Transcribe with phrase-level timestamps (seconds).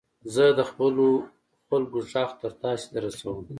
[0.33, 1.07] زه د خپلو
[1.67, 3.41] خلکو ږغ تر تاسي در رسوم.